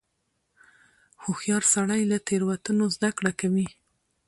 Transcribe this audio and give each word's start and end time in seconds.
هوښیار 1.23 1.63
سړی 1.73 2.01
له 2.11 2.17
تېروتنو 2.27 2.85
زده 2.95 3.09
کړه 3.17 3.31
کوي. 3.39 3.67